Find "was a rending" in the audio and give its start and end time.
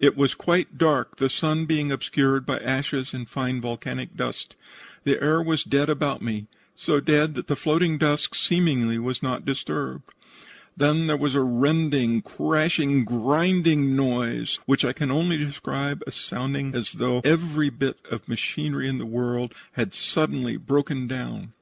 11.18-12.22